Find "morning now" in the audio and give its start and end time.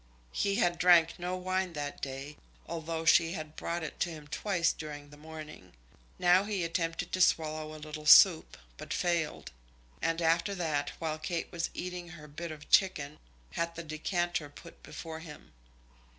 5.15-6.43